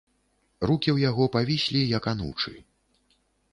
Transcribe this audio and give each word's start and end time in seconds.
Рукі 0.69 0.89
ў 0.93 0.97
яго 1.09 1.23
павіслі, 1.37 1.79
як 1.97 2.03
анучы. 2.15 2.57